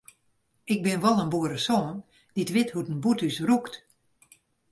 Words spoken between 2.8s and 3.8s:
in bûthús rûkt.